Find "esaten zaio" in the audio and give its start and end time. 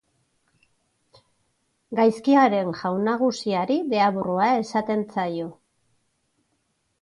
4.63-5.47